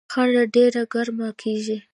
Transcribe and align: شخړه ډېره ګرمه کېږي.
شخړه 0.13 0.43
ډېره 0.55 0.81
ګرمه 0.93 1.29
کېږي. 1.41 1.77